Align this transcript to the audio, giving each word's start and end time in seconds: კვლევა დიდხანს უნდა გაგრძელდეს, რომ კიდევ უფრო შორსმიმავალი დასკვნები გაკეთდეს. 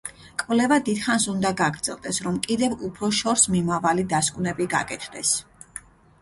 კვლევა 0.41 0.77
დიდხანს 0.85 1.27
უნდა 1.33 1.51
გაგრძელდეს, 1.59 2.19
რომ 2.27 2.39
კიდევ 2.47 2.73
უფრო 2.87 3.11
შორსმიმავალი 3.19 4.07
დასკვნები 4.15 4.69
გაკეთდეს. 4.73 5.37